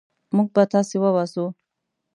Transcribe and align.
موږ 0.35 0.47
به 0.55 0.63
تاسي 0.73 0.97
وباسو. 0.99 1.45